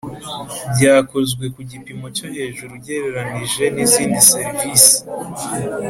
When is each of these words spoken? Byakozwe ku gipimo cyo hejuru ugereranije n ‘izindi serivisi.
Byakozwe 0.73 1.43
ku 1.53 1.59
gipimo 1.71 2.05
cyo 2.17 2.27
hejuru 2.35 2.71
ugereranije 2.79 3.63
n 3.73 3.77
‘izindi 3.85 4.19
serivisi. 4.31 4.95